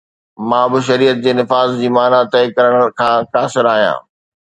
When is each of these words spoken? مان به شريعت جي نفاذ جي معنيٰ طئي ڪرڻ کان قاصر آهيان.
مان 0.49 0.65
به 0.71 0.79
شريعت 0.87 1.17
جي 1.23 1.31
نفاذ 1.39 1.69
جي 1.81 1.89
معنيٰ 1.95 2.23
طئي 2.33 2.47
ڪرڻ 2.57 2.73
کان 2.99 3.19
قاصر 3.33 3.65
آهيان. 3.73 3.99